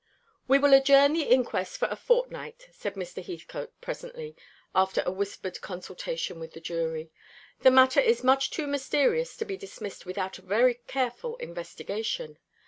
"We 0.47 0.57
will 0.57 0.73
adjourn 0.73 1.13
the 1.13 1.25
inquest 1.25 1.77
for 1.77 1.87
a 1.91 1.95
fortnight," 1.95 2.69
said 2.71 2.95
Mr. 2.95 3.23
Heathcote 3.23 3.79
presently, 3.81 4.35
after 4.73 5.03
a 5.05 5.11
whispered 5.11 5.61
consultation 5.61 6.39
with 6.39 6.53
the 6.53 6.59
jury. 6.59 7.11
"The 7.59 7.69
matter 7.69 7.99
is 7.99 8.23
much 8.23 8.49
too 8.49 8.65
mysterious 8.65 9.37
to 9.37 9.45
be 9.45 9.57
dismissed 9.57 10.07
without 10.07 10.39
a 10.39 10.41
very 10.41 10.81
careful 10.87 11.35
investigation. 11.35 12.39